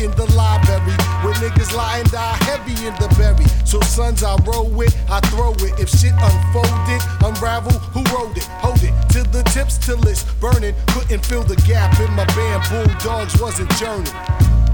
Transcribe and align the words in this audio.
in 0.00 0.10
the 0.12 0.26
library 0.34 0.96
where 1.24 1.34
niggas 1.34 1.74
lie 1.74 1.98
and 1.98 2.10
die 2.10 2.36
heavy 2.44 2.76
in 2.86 2.94
the 3.00 3.08
berry. 3.16 3.44
So 3.64 3.80
sons, 3.80 4.22
I 4.22 4.36
roll 4.44 4.68
with, 4.68 4.94
I 5.08 5.20
throw 5.30 5.52
it. 5.52 5.78
If 5.80 5.88
shit 5.88 6.12
unfolded, 6.12 7.02
unravel, 7.24 7.72
who 7.92 8.02
wrote 8.14 8.36
it? 8.36 8.44
Hold 8.60 8.82
it 8.82 8.92
to 9.10 9.22
the 9.30 9.42
tips 9.54 9.78
till 9.78 10.00
it's 10.06 10.24
burning. 10.34 10.74
Couldn't 10.88 11.24
fill 11.24 11.44
the 11.44 11.56
gap 11.66 11.98
in 12.00 12.12
my 12.14 12.24
bamboo 12.36 12.92
dogs 13.02 13.40
wasn't 13.40 13.70
churning. 13.76 14.12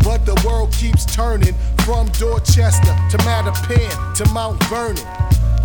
But 0.03 0.27
the 0.27 0.41
world 0.45 0.73
keeps 0.73 1.07
turning 1.07 1.55
from 1.85 2.09
Dorchester 2.19 2.95
to 3.11 3.17
Mattapan 3.19 4.15
to 4.17 4.29
Mount 4.33 4.63
Vernon. 4.65 5.07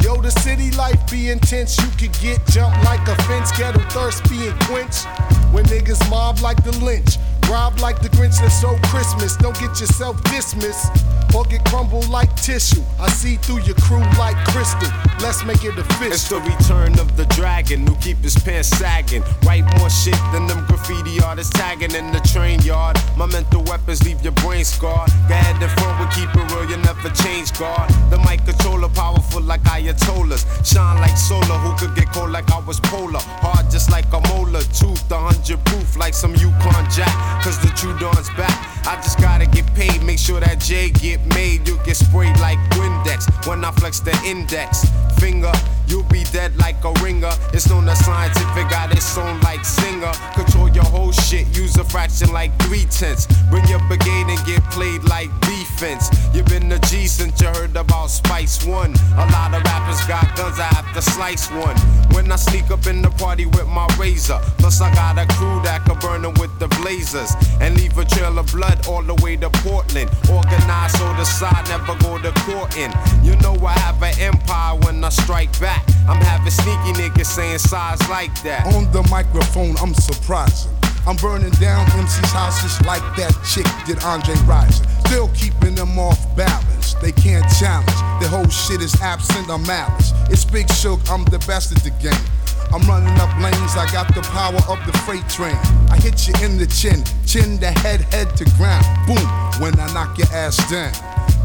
Yo, 0.02 0.22
the 0.22 0.30
city 0.30 0.70
life 0.72 1.00
be 1.10 1.30
intense. 1.30 1.78
You 1.78 1.90
could 1.98 2.14
get 2.22 2.46
jumped 2.48 2.84
like 2.86 3.06
a 3.08 3.16
fence, 3.24 3.52
ghetto 3.58 3.80
thirst 3.90 4.30
being 4.30 4.54
quenched. 4.70 5.06
When 5.52 5.66
niggas 5.66 6.08
mob 6.10 6.40
like 6.40 6.64
the 6.64 6.72
lynch, 6.84 7.18
rob 7.50 7.80
like 7.80 8.02
the 8.02 8.10
Grinch 8.10 8.40
that 8.42 8.50
sold 8.50 8.82
Christmas. 8.84 9.36
Don't 9.38 9.58
get 9.60 9.80
yourself 9.80 10.22
dismissed 10.26 10.92
or 11.36 11.44
get 11.46 11.64
crumbled 11.66 12.10
like 12.10 12.34
tissue. 12.36 12.84
I 13.00 13.10
see 13.10 13.36
through 13.36 13.62
your 13.62 13.76
crew 13.76 14.04
like 14.18 14.38
crystal. 14.48 14.90
Let's 15.20 15.44
make 15.44 15.64
it 15.64 15.78
official. 15.78 16.12
It's 16.12 16.30
the 16.30 16.40
return 16.40 17.00
of 17.00 17.18
the 17.18 17.26
dragon 17.26 17.86
who 17.88 17.96
keep 17.98 18.18
his 18.18 18.36
pants 18.36 18.70
sagging. 18.70 19.24
Write 19.46 19.66
more 19.78 19.90
shit 19.90 20.20
than 20.32 20.48
them 20.48 20.66
graffiti 20.66 21.20
artists 21.22 21.54
tagging 21.54 21.94
in 21.94 22.12
the 22.12 22.20
train 22.22 22.60
yard. 22.62 22.98
My 23.16 23.26
mental 23.26 23.64
weapons 23.64 24.04
leave 24.04 24.22
your 24.22 24.34
brain 24.44 24.66
scarred. 24.66 25.10
Go 25.28 25.34
ahead 25.34 25.62
and 25.62 25.72
front 25.80 26.00
with 26.00 26.12
keep 26.16 26.30
it 26.34 26.52
real, 26.52 26.70
you 26.70 26.78
never 26.78 27.10
change 27.10 27.58
guard. 27.58 27.90
The 28.10 28.18
mic 28.20 28.46
controller 28.46 28.90
powerful 28.90 29.42
like 29.42 29.62
Ayatollahs. 29.64 30.46
Shine 30.66 30.98
like 31.02 31.18
solar, 31.18 31.58
who 31.64 31.76
could 31.78 31.96
get 31.96 32.14
cold 32.14 32.32
like 32.32 32.52
I 32.52 32.60
was 32.60 32.80
polar. 32.82 33.20
Hard 33.42 33.70
just 33.72 33.92
like 33.92 34.08
a 34.14 34.22
molar, 34.30 34.62
tooth, 34.62 35.12
a 35.12 35.18
hundred 35.18 35.64
proof 35.66 35.98
like 35.98 36.14
some 36.14 36.34
Yukon 36.36 36.90
Jack. 36.90 37.44
Cause 37.44 37.60
the 37.60 37.70
true 37.76 37.98
dawn's 38.00 38.30
back. 38.32 38.77
I 38.88 38.96
just 39.02 39.20
gotta 39.20 39.46
get 39.46 39.66
paid, 39.76 40.02
make 40.02 40.18
sure 40.18 40.40
that 40.40 40.60
J 40.60 40.92
get 40.92 41.20
made. 41.36 41.68
You 41.68 41.78
get 41.84 41.98
sprayed 41.98 42.40
like 42.40 42.58
Windex 42.72 43.46
when 43.46 43.66
I 43.66 43.72
flex 43.72 44.00
the 44.00 44.18
index 44.26 44.86
finger. 45.20 45.52
You'll 45.88 46.04
be 46.04 46.24
dead 46.26 46.56
like 46.58 46.84
a 46.84 46.92
ringer. 47.04 47.32
It's 47.54 47.70
known 47.70 47.88
as 47.88 48.04
scientific, 48.04 48.70
got 48.70 48.92
its 48.92 49.18
own 49.18 49.40
like 49.42 49.64
singer. 49.64 50.12
Control 50.34 50.70
your 50.70 50.84
whole 50.84 51.14
shit, 51.14 51.48
use 51.56 51.78
a 51.78 51.84
fraction 51.84 52.32
like 52.34 52.52
three 52.64 52.86
tenths. 52.86 53.26
Bring 53.50 53.66
your 53.68 53.80
brigade 53.88 54.28
and 54.28 54.46
get 54.46 54.62
played 54.70 55.04
like 55.06 55.30
defense. 55.42 56.10
You've 56.34 56.48
been 56.48 56.72
a 56.72 56.80
G 56.80 57.08
since 57.08 57.40
you 57.42 57.48
heard 57.48 57.76
about 57.76 58.08
Spice 58.08 58.66
One. 58.66 58.94
A 59.16 59.26
lot 59.32 59.54
of 59.54 59.64
rappers 59.64 60.04
got 60.08 60.28
guns, 60.36 60.60
I 60.60 60.68
have 60.76 60.94
to 60.94 61.02
slice 61.02 61.50
one. 61.52 61.78
When 62.12 62.32
I 62.32 62.36
sneak 62.36 62.70
up 62.70 62.86
in 62.88 63.02
the 63.02 63.12
party 63.12 63.46
with 63.46 63.68
my 63.68 63.88
razor, 63.98 64.40
plus 64.58 64.82
I 64.82 64.94
got 64.94 65.18
a 65.18 65.26
crew 65.36 65.62
that 65.64 65.86
can 65.86 65.98
burn 66.00 66.22
them 66.24 66.34
with 66.34 66.58
the 66.60 66.68
blazers 66.80 67.32
and 67.62 67.78
leave 67.78 67.98
a 67.98 68.04
trail 68.04 68.38
of 68.38 68.52
blood 68.52 68.88
all 68.88 69.04
the 69.04 69.16
way 69.24 69.38
to 69.38 69.50
Portland. 69.64 70.10
Organized 70.30 70.98
so 70.98 71.06
the 71.14 71.24
side 71.24 71.66
never 71.70 71.96
go 72.04 72.18
to 72.20 72.32
court 72.42 72.76
in. 72.76 72.92
You 73.24 73.36
know 73.38 73.56
I 73.66 73.74
have 73.80 74.02
an 74.04 74.20
empire 74.20 74.76
when 74.84 75.04
I 75.04 75.07
strike 75.12 75.52
back. 75.60 75.86
I'm 76.08 76.22
having 76.22 76.52
sneaky 76.52 76.94
niggas 77.00 77.26
saying 77.26 77.60
size 77.60 78.02
like 78.10 78.34
that. 78.44 78.66
On 78.76 78.92
the 78.92 79.04
microphone, 79.10 79.76
I'm 79.78 79.94
surprising. 79.94 80.72
I'm 81.08 81.16
burning 81.16 81.52
down 81.52 81.86
MC's 81.96 82.32
houses 82.32 82.86
like 82.86 83.02
that 83.16 83.32
chick 83.48 83.66
did 83.86 84.04
Andre 84.04 84.36
Rison. 84.44 84.84
Still 85.08 85.30
keeping 85.30 85.74
them 85.76 85.98
off 85.98 86.20
balance. 86.36 86.96
They 86.96 87.14
can't 87.14 87.46
challenge. 87.60 87.88
The 88.20 88.28
whole 88.28 88.50
shit 88.50 88.82
is 88.82 88.94
absent 89.02 89.50
of 89.50 89.66
malice. 89.66 90.12
It's 90.30 90.44
Big 90.44 90.70
Shug, 90.72 91.00
I'm 91.10 91.24
the 91.26 91.40
best 91.48 91.72
at 91.72 91.82
the 91.84 91.92
game. 92.04 92.28
I'm 92.74 92.84
running 92.84 93.16
up 93.24 93.32
lanes, 93.40 93.78
I 93.78 93.88
got 93.94 94.14
the 94.14 94.22
power 94.22 94.60
of 94.68 94.84
the 94.86 94.92
freight 95.08 95.28
train. 95.30 95.56
I 95.90 95.98
hit 96.04 96.28
you 96.28 96.34
in 96.44 96.58
the 96.58 96.68
chin, 96.68 97.04
chin 97.26 97.58
to 97.60 97.72
head, 97.80 98.02
head 98.12 98.36
to 98.36 98.46
ground. 98.60 98.84
Boom, 99.08 99.24
when 99.62 99.80
I 99.80 99.88
knock 99.94 100.18
your 100.18 100.28
ass 100.34 100.58
down. 100.70 100.92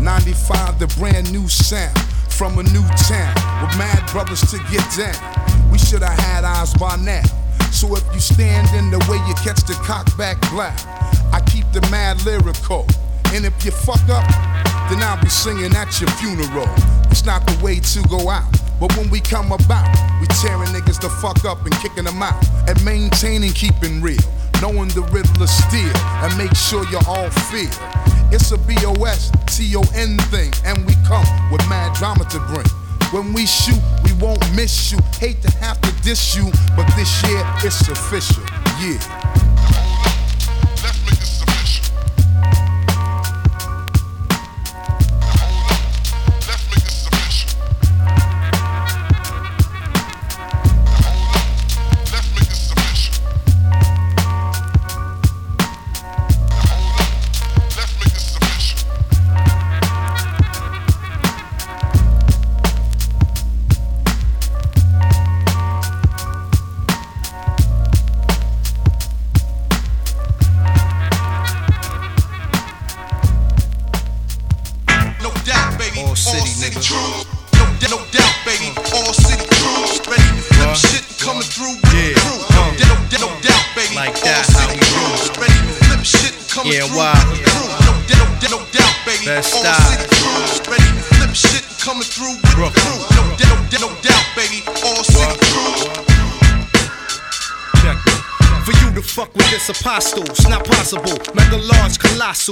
95, 0.02 0.80
the 0.80 0.88
brand 0.98 1.30
new 1.32 1.46
sound 1.46 1.96
from 2.32 2.58
a 2.58 2.62
new 2.64 2.86
town 3.08 3.34
with 3.62 3.76
mad 3.78 4.02
brothers 4.10 4.40
to 4.50 4.58
get 4.70 4.84
down. 4.96 5.14
We 5.70 5.78
should 5.78 6.02
have 6.02 6.18
had 6.18 6.44
eyes 6.44 6.74
by 6.74 6.96
now. 6.96 7.22
So 7.70 7.94
if 7.96 8.04
you 8.12 8.20
stand 8.20 8.68
in 8.76 8.90
the 8.90 8.98
way, 9.10 9.18
you 9.28 9.34
catch 9.44 9.62
the 9.64 9.74
cock 9.84 10.06
back 10.16 10.40
black. 10.50 10.78
I 11.32 11.40
keep 11.46 11.70
the 11.72 11.80
mad 11.90 12.24
lyrical. 12.24 12.86
And 13.32 13.46
if 13.46 13.64
you 13.64 13.70
fuck 13.70 14.02
up, 14.08 14.28
then 14.90 15.02
I'll 15.02 15.20
be 15.22 15.28
singing 15.28 15.74
at 15.74 16.00
your 16.00 16.10
funeral. 16.20 16.68
It's 17.10 17.24
not 17.24 17.46
the 17.46 17.58
way 17.64 17.80
to 17.80 18.02
go 18.08 18.28
out. 18.28 18.50
But 18.80 18.96
when 18.96 19.08
we 19.10 19.20
come 19.20 19.52
about, 19.52 19.88
we 20.20 20.26
tearing 20.42 20.68
niggas 20.68 21.00
the 21.00 21.08
fuck 21.08 21.44
up 21.44 21.64
and 21.64 21.74
kicking 21.76 22.04
them 22.04 22.22
out. 22.22 22.42
And 22.68 22.82
maintaining 22.84 23.52
keeping 23.52 24.02
real. 24.02 24.20
Knowing 24.60 24.88
the 24.88 25.02
riddle 25.12 25.42
of 25.42 25.48
steel. 25.48 25.96
And 26.22 26.36
make 26.36 26.54
sure 26.54 26.84
you 26.90 26.98
all 27.06 27.30
feel. 27.48 28.01
It's 28.32 28.50
a 28.50 28.56
BOS, 28.56 29.30
T-O-N 29.46 30.16
thing. 30.32 30.52
And 30.64 30.86
we 30.86 30.94
come 31.06 31.26
with 31.52 31.60
mad 31.68 31.94
drama 31.94 32.24
to 32.30 32.38
bring. 32.48 32.66
When 33.12 33.34
we 33.34 33.44
shoot, 33.44 33.80
we 34.04 34.12
won't 34.14 34.40
miss 34.56 34.90
you. 34.90 34.98
Hate 35.18 35.42
to 35.42 35.50
have 35.58 35.78
to 35.82 35.92
diss 36.02 36.34
you, 36.34 36.50
but 36.74 36.90
this 36.96 37.22
year 37.28 37.44
it's 37.62 37.86
official. 37.88 38.42
Yeah. 38.80 39.21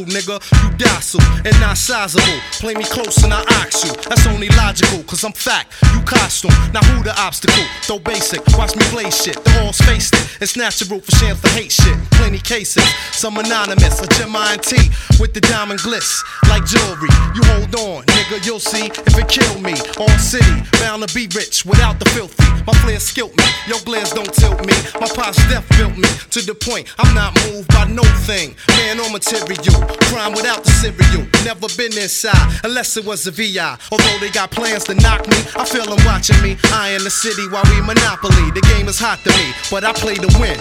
Colossal, 0.01 0.05
nigga. 0.07 0.41
You 0.63 0.77
docile 0.79 1.21
and 1.45 1.61
not 1.61 1.77
sizable. 1.77 2.41
Play 2.53 2.75
me 2.75 2.85
close 2.85 3.23
and 3.23 3.33
I 3.33 3.41
ox 3.63 3.85
you. 3.85 3.93
That's 4.09 4.27
only 4.27 4.49
logical, 4.51 5.03
cause 5.05 5.25
I'm 5.25 5.33
fact. 5.33 5.73
Costume. 6.11 6.51
Now 6.75 6.83
who 6.91 7.05
the 7.05 7.15
obstacle? 7.17 7.63
Though 7.87 8.01
basic, 8.01 8.43
watch 8.59 8.75
me 8.75 8.83
play 8.91 9.11
shit. 9.11 9.39
The 9.45 9.63
all's 9.63 9.79
faced 9.79 10.15
it. 10.15 10.27
It's 10.41 10.57
natural 10.57 10.99
for 10.99 11.13
shams 11.17 11.41
to 11.43 11.49
hate 11.51 11.71
shit. 11.71 11.97
Plenty 12.19 12.39
cases. 12.39 12.83
Some 13.13 13.39
anonymous, 13.39 14.03
a 14.03 14.09
Gem 14.19 14.35
T 14.59 14.91
with 15.21 15.35
the 15.35 15.41
diamond 15.41 15.79
glitz. 15.81 16.19
Like 16.51 16.67
jewelry. 16.67 17.15
You 17.39 17.43
hold 17.55 17.75
on, 17.77 18.05
nigga, 18.07 18.45
you'll 18.45 18.59
see 18.59 18.87
if 18.91 19.15
it 19.15 19.29
kill 19.29 19.61
me. 19.61 19.75
All 20.03 20.11
city, 20.19 20.51
bound 20.83 21.07
to 21.07 21.15
be 21.15 21.29
rich 21.31 21.65
without 21.65 22.01
the 22.01 22.09
filthy. 22.11 22.43
My 22.67 22.75
flair 22.83 22.99
skilled 22.99 23.37
me. 23.37 23.45
Your 23.69 23.79
glares 23.87 24.11
don't 24.11 24.33
tilt 24.35 24.67
me. 24.67 24.75
My 24.99 25.07
pop's 25.07 25.39
death 25.49 25.67
built 25.79 25.97
me 25.97 26.11
to 26.35 26.43
the 26.43 26.55
point 26.55 26.93
I'm 26.99 27.15
not 27.15 27.39
moved 27.47 27.69
by 27.69 27.87
no 27.87 28.03
thing. 28.27 28.57
Man 28.77 28.99
or 28.99 29.11
material. 29.11 29.79
Crime 30.11 30.33
without 30.33 30.65
the 30.65 30.71
cereal. 30.83 31.27
Never 31.45 31.69
been 31.77 31.97
inside 31.97 32.61
unless 32.65 32.97
it 32.97 33.05
was 33.05 33.27
a 33.27 33.31
VI. 33.31 33.79
Although 33.93 34.19
they 34.19 34.31
got 34.31 34.51
plans 34.51 34.85
to 34.85 34.95
knock 34.95 35.27
me, 35.29 35.39
I 35.55 35.65
feel 35.65 35.87
them 35.87 36.00
watching 36.05 36.41
me. 36.43 36.57
I 36.73 36.97
in 36.97 37.05
the 37.05 37.11
city 37.11 37.49
while 37.49 37.65
we 37.71 37.81
monopoly. 37.81 38.51
The 38.53 38.63
game 38.75 38.89
is 38.89 38.99
hot 38.99 39.19
to 39.25 39.31
me, 39.37 39.53
but 39.71 39.85
I 39.85 39.93
play 39.93 40.15
to 40.17 40.31
win. 40.39 40.57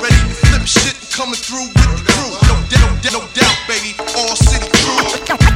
Ready 0.00 0.22
to 0.22 0.36
flip 0.46 0.64
shit 0.66 0.96
coming 1.12 1.38
through 1.38 1.68
with 1.68 1.88
the 1.92 2.04
crew. 2.08 2.32
No, 2.48 2.54
no, 2.58 3.20
no 3.20 3.22
doubt, 3.36 3.58
baby. 3.68 3.92
All 4.16 4.34
city 4.36 4.68
crew. 4.80 5.04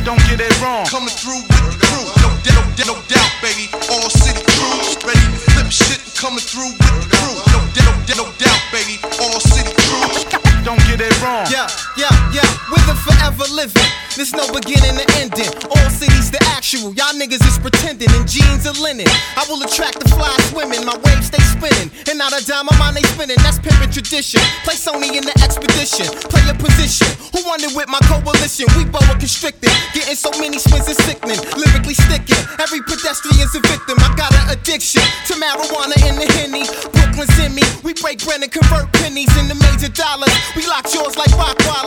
Don't 0.04 0.22
get 0.30 0.40
it 0.40 0.54
wrong. 0.60 0.86
Coming 0.86 1.14
through 1.14 1.42
with 1.42 1.64
the 1.72 1.78
crew. 1.80 2.06
No, 2.22 2.28
no, 2.50 2.94
no 2.94 2.96
doubt, 3.08 3.32
baby. 3.40 3.70
All 3.88 4.08
city 4.10 4.42
crew. 4.42 4.82
Ready 5.06 5.26
to 5.32 5.40
flip 5.50 5.70
shit 5.72 6.00
coming 6.18 6.44
through 6.44 6.72
with 6.76 6.96
the 7.02 7.08
crew. 7.14 7.36
No, 7.52 7.58
no, 7.62 8.24
no 8.24 8.26
doubt, 8.36 8.62
baby. 8.72 9.00
All 9.22 9.40
city 9.40 9.72
crew. 9.72 10.42
Don't 10.64 10.82
get 10.90 11.00
it 11.00 11.14
wrong. 11.22 11.46
Yeah, 11.46 11.70
yeah, 11.96 12.12
yeah, 12.32 12.48
with 12.68 12.84
the 12.86 12.94
forever 12.94 13.44
living. 13.52 13.90
There's 14.16 14.32
no 14.32 14.48
beginning 14.48 14.96
to 14.96 15.04
ending. 15.20 15.52
All 15.68 15.88
cities 15.92 16.30
the 16.32 16.40
actual. 16.56 16.92
Y'all 16.96 17.12
niggas 17.12 17.44
is 17.44 17.60
pretending 17.60 18.08
in 18.16 18.24
jeans 18.24 18.64
or 18.64 18.72
linen. 18.80 19.08
I 19.36 19.44
will 19.48 19.60
attract 19.60 20.00
the 20.00 20.08
fly 20.08 20.32
swimming. 20.48 20.84
My 20.88 20.96
waves 21.04 21.28
stay 21.28 21.44
spinning. 21.52 21.92
And 22.08 22.16
not 22.16 22.32
a 22.32 22.40
dime 22.44 22.68
of 22.68 22.76
mine 22.80 22.96
they 22.96 23.04
spinning. 23.12 23.36
That's 23.44 23.60
pimpin' 23.60 23.92
tradition. 23.92 24.40
Play 24.64 24.76
Sony 24.80 25.12
in 25.12 25.24
the 25.24 25.36
expedition. 25.44 26.08
Play 26.32 26.48
a 26.48 26.56
position. 26.56 27.12
Who 27.36 27.44
wanted 27.44 27.76
with 27.76 27.92
my 27.92 28.00
coalition? 28.08 28.72
We 28.76 28.88
boa 28.88 29.16
constricted. 29.20 29.68
Getting 29.92 30.16
so 30.16 30.32
many 30.40 30.56
spins 30.56 30.88
is 30.88 30.96
sickening. 31.04 31.40
Lyrically 31.52 31.96
sticking. 31.96 32.40
Every 32.56 32.80
pedestrian's 32.88 33.52
a 33.52 33.60
victim. 33.60 34.00
I 34.00 34.16
got 34.16 34.32
an 34.32 34.56
addiction 34.56 35.04
to 35.28 35.36
marijuana 35.36 35.96
and 36.08 36.16
the 36.16 36.28
henny. 36.40 36.64
Brooklyn's 36.88 37.36
in 37.36 37.52
me. 37.52 37.64
We 37.84 37.92
break 37.92 38.24
bread 38.24 38.40
and 38.40 38.48
convert 38.48 38.88
pennies 38.96 39.28
into 39.36 39.60
major 39.60 39.92
dollars. 39.92 40.32
We 40.56 40.64
lock 40.64 40.88
yours 40.88 41.20
like 41.20 41.36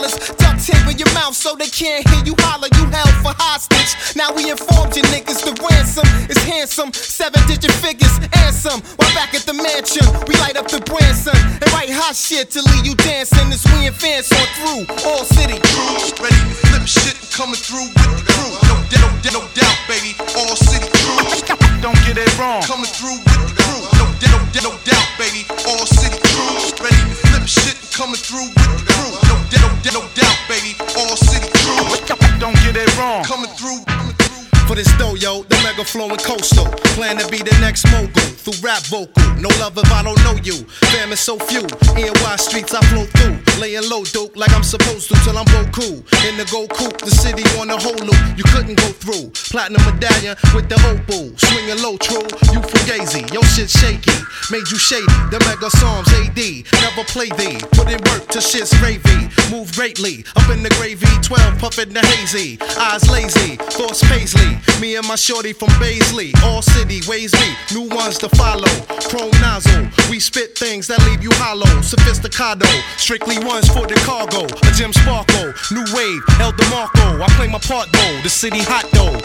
Rockwallers. 0.00 0.36
Duct 0.36 0.64
tape 0.64 0.86
in 0.90 0.98
your 0.98 1.12
mouth 1.14 1.34
so 1.34 1.54
they 1.54 1.68
can't 1.68 2.06
hear 2.08 2.24
you 2.24 2.34
holler. 2.40 2.68
You 2.76 2.86
held 2.90 3.14
for 3.22 3.34
hostage. 3.36 4.16
Now 4.16 4.32
we 4.32 4.50
informed 4.50 4.96
you 4.96 5.02
niggas 5.04 5.44
the 5.44 5.54
ransom 5.60 6.06
is 6.28 6.38
handsome. 6.42 6.92
Seven 6.92 7.40
digit 7.46 7.72
figures 7.72 8.12
and 8.18 8.54
some. 8.54 8.80
While 8.96 9.12
back 9.14 9.34
at 9.34 9.42
the 9.42 9.54
mansion, 9.54 10.04
we 10.26 10.34
light 10.36 10.56
up 10.56 10.68
the 10.68 10.80
Branson 10.80 11.36
and 11.36 11.68
write 11.72 11.90
hot 11.90 12.16
shit 12.16 12.50
to 12.52 12.62
leave 12.62 12.86
you 12.86 12.94
dancing 12.96 13.52
as 13.52 13.64
we 13.74 13.86
advance 13.86 14.32
on 14.32 14.46
through 14.58 14.82
all 15.06 15.24
city. 15.24 15.58
Ready 16.20 16.36
to 16.36 16.54
flip 16.68 16.86
shit 16.86 17.16
coming 17.32 17.56
through 17.58 17.88
with 17.88 18.16
the 18.16 18.32
crew. 18.32 18.50
No, 18.68 18.74
d- 18.88 19.00
no, 19.00 19.40
no 19.40 19.42
doubt, 19.54 19.78
baby. 19.88 20.16
All 20.36 20.56
city 20.56 20.88
crew. 20.88 21.56
Don't 21.80 21.98
get 22.04 22.18
it 22.18 22.30
wrong. 22.38 22.62
Coming 22.62 22.90
through 22.90 23.16
with 23.16 23.24
the 23.24 23.54
crew. 23.54 23.59
No, 24.22 24.36
no, 24.36 24.70
no 24.70 24.72
doubt, 24.84 25.08
baby. 25.18 25.46
All 25.66 25.86
city 25.86 26.18
crew. 26.28 26.84
Ready 26.84 26.96
to 27.08 27.16
flip 27.24 27.46
shit 27.46 27.76
and 27.80 27.90
coming 27.92 28.16
through 28.16 28.48
with 28.48 28.84
the 28.84 28.92
crew. 28.92 29.12
No, 29.28 29.36
no, 29.56 30.00
no 30.00 30.02
doubt, 30.14 30.38
baby. 30.48 30.76
All 30.96 31.16
city 31.16 31.48
crew. 31.62 32.38
Don't 32.38 32.56
get 32.64 32.76
it 32.76 32.98
wrong. 32.98 33.24
Coming 33.24 33.50
through. 33.50 33.84
Coming 33.86 34.14
through. 34.14 34.19
For 34.70 34.76
this 34.76 34.96
dough, 34.98 35.16
yo, 35.16 35.42
the 35.42 35.58
mega 35.66 35.82
flowing 35.82 36.22
coastal. 36.22 36.70
Plan 36.94 37.18
to 37.18 37.26
be 37.26 37.38
the 37.38 37.50
next 37.58 37.90
mogul 37.90 38.30
through 38.38 38.62
rap 38.62 38.86
vocal. 38.86 39.26
No 39.42 39.50
love 39.58 39.76
if 39.76 39.90
I 39.90 40.06
don't 40.06 40.22
know 40.22 40.38
you. 40.46 40.62
Fam 40.94 41.10
is 41.10 41.18
so 41.18 41.34
few. 41.50 41.66
NY 41.98 42.36
streets 42.38 42.72
I 42.72 42.78
flow 42.86 43.02
through. 43.18 43.42
Laying 43.58 43.90
low 43.90 44.04
dope 44.04 44.36
like 44.36 44.54
I'm 44.54 44.62
supposed 44.62 45.10
to 45.10 45.18
till 45.26 45.36
I'm 45.36 45.44
Goku. 45.50 45.98
In 46.22 46.38
the 46.38 46.46
coupe, 46.70 47.02
the 47.02 47.10
city 47.10 47.42
on 47.58 47.66
the 47.66 47.78
whole 47.82 47.98
loop. 47.98 48.22
You 48.38 48.44
couldn't 48.54 48.78
go 48.78 48.94
through. 48.94 49.34
Platinum 49.50 49.82
medallion 49.90 50.38
with 50.54 50.70
the 50.70 50.78
opal. 50.86 51.34
Swinging 51.34 51.82
low, 51.82 51.98
true. 51.98 52.22
You 52.54 52.62
fugazi. 52.62 53.26
Yo 53.34 53.42
shit 53.42 53.70
shaky. 53.70 54.14
Made 54.54 54.70
you 54.70 54.78
shady. 54.78 55.10
The 55.34 55.42
mega 55.50 55.66
psalms 55.66 56.06
AD. 56.14 56.38
Never 56.78 57.02
play 57.10 57.26
thee. 57.34 57.58
Put 57.74 57.90
in 57.90 57.98
work 58.06 58.30
till 58.30 58.40
shit's 58.40 58.70
gravy. 58.78 59.34
Move 59.50 59.74
greatly. 59.74 60.24
Up 60.38 60.46
in 60.46 60.62
the 60.62 60.70
gravy. 60.78 61.10
12 61.26 61.58
puffin' 61.58 61.90
the 61.90 62.06
hazy. 62.06 62.58
Eyes 62.78 63.10
lazy. 63.10 63.58
Thoughts 63.74 64.06
paisley. 64.06 64.59
Me 64.80 64.96
and 64.96 65.06
my 65.06 65.16
shorty 65.16 65.52
from 65.52 65.68
Baisley. 65.80 66.32
All 66.44 66.62
city 66.62 67.00
ways 67.08 67.32
me. 67.34 67.54
New 67.72 67.88
ones 67.94 68.18
to 68.18 68.28
follow. 68.30 68.68
Chrome 69.08 69.30
nozzle. 69.40 69.88
We 70.10 70.20
spit 70.20 70.56
things 70.56 70.86
that 70.88 71.04
leave 71.06 71.22
you 71.22 71.30
hollow. 71.34 71.66
Sophisticado. 71.82 72.68
Strictly 72.96 73.38
ones 73.44 73.68
for 73.68 73.86
the 73.86 73.94
cargo. 74.06 74.44
A 74.44 74.70
Jim 74.72 74.92
Sparkle. 74.92 75.52
New 75.70 75.86
wave. 75.94 76.22
El 76.40 76.52
DeMarco. 76.52 77.20
I 77.20 77.28
play 77.36 77.48
my 77.48 77.58
part 77.58 77.88
though. 77.92 78.20
The 78.22 78.30
city 78.30 78.60
hot 78.62 78.88
though. 78.92 79.16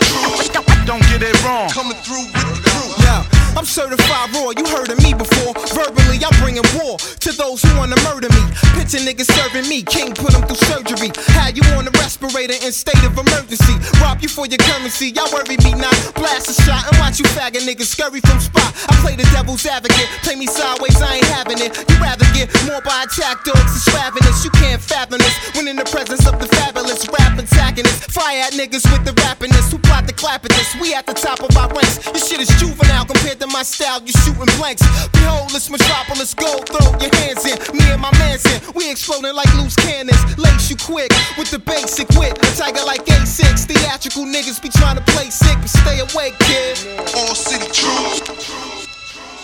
Don't 0.85 1.01
get 1.09 1.23
it 1.23 1.33
wrong. 1.43 1.69
Coming 1.69 1.97
through 2.05 2.29
with 2.29 2.61
the 2.61 2.69
crew. 2.69 2.91
Yeah, 3.01 3.25
I'm 3.57 3.65
certified 3.65 4.29
raw. 4.37 4.53
You 4.53 4.65
heard 4.69 4.89
of 4.93 5.01
me 5.01 5.13
before. 5.13 5.53
Verbally, 5.73 6.21
I'm 6.21 6.35
bringing 6.41 6.65
war 6.77 6.97
to 6.97 7.31
those 7.33 7.61
who 7.61 7.73
wanna 7.77 7.97
murder 8.05 8.29
me. 8.29 8.43
Picture 8.77 9.01
niggas 9.01 9.29
serving 9.33 9.67
me. 9.67 9.81
King 9.81 10.13
put 10.13 10.31
them 10.31 10.45
through 10.45 10.61
surgery. 10.69 11.09
Had 11.33 11.57
you 11.57 11.63
on 11.73 11.87
a 11.87 11.93
respirator 11.97 12.53
in 12.61 12.71
state 12.71 13.01
of 13.01 13.17
emergency. 13.17 13.73
Rob 13.97 14.21
you 14.21 14.29
for 14.29 14.45
your 14.45 14.61
currency. 14.61 15.09
Worry 15.31 15.57
me 15.63 15.73
not. 15.77 15.95
Blast 16.15 16.49
a 16.49 16.55
shot 16.63 16.85
and 16.89 16.97
watch 16.99 17.19
you 17.19 17.25
faggot 17.33 17.63
niggas 17.65 17.89
scurry 17.89 18.21
from 18.21 18.39
spot. 18.39 18.73
I 18.89 18.93
play 19.01 19.15
the 19.15 19.27
devil's 19.31 19.65
advocate. 19.65 20.09
Play 20.23 20.35
me 20.35 20.47
sideways, 20.47 21.01
I 21.01 21.21
ain't 21.21 21.29
having 21.33 21.59
it. 21.59 21.71
You 21.89 21.95
rather 22.01 22.25
get 22.33 22.51
more 22.65 22.81
by 22.81 23.05
attack 23.05 23.43
dogs 23.43 23.73
and 23.73 23.95
ravenous. 23.95 24.43
You 24.43 24.51
can't 24.51 24.81
fathom 24.81 25.19
this 25.19 25.35
when 25.55 25.67
in 25.67 25.75
the 25.75 25.85
presence 25.85 26.27
of 26.27 26.39
the 26.39 26.47
fabulous 26.59 27.07
rap 27.07 27.37
antagonist. 27.37 28.11
Fire 28.11 28.43
at 28.45 28.53
niggas 28.53 28.85
with 28.91 29.05
the 29.05 29.13
rappiness 29.23 29.71
who 29.71 29.79
plot 29.79 30.07
the 30.07 30.13
clap 30.13 30.43
at 30.45 30.51
this. 30.51 30.75
We 30.81 30.93
at 30.93 31.05
the 31.05 31.13
top 31.13 31.41
of 31.41 31.55
our 31.57 31.69
ranks. 31.69 32.03
Your 32.05 32.21
shit 32.21 32.41
is 32.41 32.51
juvenile 32.59 33.05
compared 33.05 33.39
to 33.39 33.47
my 33.47 33.63
style. 33.63 34.01
You 34.03 34.13
shooting 34.25 34.51
blanks. 34.57 34.83
Behold, 35.13 35.49
this 35.51 35.69
metropolis 35.69 36.33
gold. 36.33 36.67
Throw 36.69 36.91
your 36.99 37.13
hands 37.23 37.45
in. 37.45 37.57
Me 37.77 37.85
and 37.91 38.01
my 38.01 38.11
man's 38.19 38.45
in. 38.45 38.59
We 38.75 38.91
exploding 38.91 39.33
like 39.33 39.51
loose 39.55 39.75
cannons. 39.75 40.19
Lace 40.37 40.69
you 40.69 40.77
quick 40.77 41.11
with 41.37 41.51
the 41.51 41.59
basic 41.59 42.09
wit. 42.19 42.37
A 42.37 42.47
tiger 42.57 42.83
like 42.85 43.05
A6. 43.05 43.65
Theatrical 43.65 44.25
niggas 44.25 44.61
be 44.61 44.69
trying 44.69 44.97
to 44.97 45.04
play 45.07 45.29
sick, 45.29 45.57
but 45.59 45.69
stay 45.69 45.99
awake, 45.99 46.37
kid. 46.39 46.77
All 47.15 47.35
city 47.35 47.65
troops. 47.71 48.87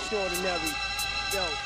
Extraordinary. 0.01 0.72
Yo. 1.34 1.61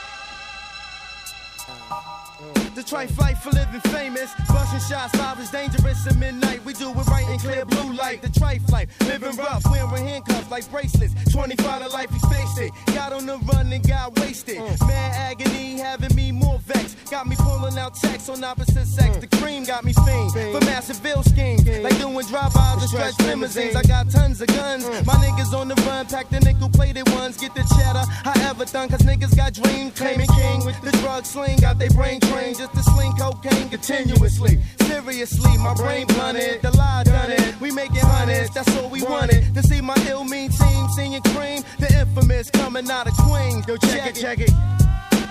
The 2.75 2.81
trife 2.81 3.17
life 3.17 3.39
for 3.39 3.51
living 3.51 3.79
famous. 3.91 4.33
Busting 4.49 4.81
shots, 4.81 5.15
five 5.15 5.39
is 5.39 5.49
dangerous 5.49 6.05
at 6.07 6.17
midnight. 6.17 6.63
We 6.65 6.73
do 6.73 6.89
it 6.89 7.07
right 7.07 7.27
in 7.29 7.39
clear 7.39 7.63
blue 7.63 7.93
light. 7.93 8.21
The 8.21 8.27
trife 8.27 8.69
life, 8.69 8.89
living 9.07 9.35
rough, 9.37 9.63
wearing 9.71 10.05
handcuffs 10.05 10.51
like 10.51 10.69
bracelets. 10.69 11.13
25 11.31 11.83
to 11.83 11.89
life, 11.89 12.11
we 12.11 12.19
faced 12.29 12.59
it. 12.59 12.71
Got 12.93 13.13
on 13.13 13.25
the 13.25 13.37
run 13.51 13.71
and 13.71 13.87
got 13.87 14.19
wasted. 14.19 14.57
Mad 14.81 15.15
agony, 15.15 15.79
having 15.79 16.13
me 16.15 16.33
more 16.33 16.59
vexed. 16.59 17.09
Got 17.09 17.27
me 17.27 17.37
pulling 17.37 17.77
out 17.77 17.95
checks 17.95 18.27
on 18.27 18.43
opposite 18.43 18.87
sex. 18.87 19.17
The 19.17 19.27
cream 19.37 19.63
got 19.63 19.85
me 19.85 19.93
fiend 19.93 20.33
for 20.33 20.59
massive 20.65 21.01
bill 21.01 21.23
schemes. 21.23 21.65
Like 21.65 21.97
doing 21.99 22.25
drive-bys 22.27 22.81
and 22.81 22.89
stretch 22.89 23.19
limousines. 23.21 23.75
I 23.75 23.83
got 23.83 24.09
tons 24.09 24.41
of 24.41 24.47
guns. 24.47 24.83
My 25.05 25.13
niggas 25.23 25.53
on 25.57 25.69
the 25.69 25.75
run, 25.87 26.07
pack 26.07 26.29
the 26.29 26.41
nickel 26.41 26.69
plated 26.69 27.07
ones. 27.11 27.37
Get 27.37 27.55
the 27.55 27.63
cheddar, 27.77 28.03
however 28.23 28.65
done, 28.65 28.89
cause 28.89 29.01
niggas 29.01 29.35
got 29.35 29.53
dreams. 29.53 29.93
Claiming 29.95 30.27
king 30.27 30.65
the 30.83 30.91
drug 31.01 31.25
sling, 31.25 31.57
got 31.59 31.79
they 31.79 31.87
brain 31.89 32.19
trained 32.19 32.34
just 32.43 32.73
to 32.73 32.83
sling 32.83 33.13
cocaine 33.13 33.69
continuously. 33.69 34.59
Seriously, 34.81 35.57
my 35.57 35.73
brain 35.73 36.05
blunted, 36.07 36.61
the 36.61 36.75
lie 36.75 37.03
done 37.03 37.31
it. 37.31 37.59
We 37.61 37.71
making 37.71 38.01
hundreds, 38.01 38.53
that's 38.53 38.75
all 38.77 38.89
we 38.89 39.03
wanted. 39.03 39.53
To 39.55 39.63
see 39.63 39.81
my 39.81 39.95
ill 40.09 40.23
mean 40.25 40.49
team 40.49 40.87
singing 40.95 41.21
cream, 41.21 41.63
the 41.79 41.87
infamous 41.99 42.49
coming 42.49 42.89
out 42.89 43.07
of 43.07 43.13
Queens. 43.13 43.67
Yo, 43.67 43.77
check 43.77 44.07
it, 44.07 44.15
check 44.15 44.39
it. 44.39 44.51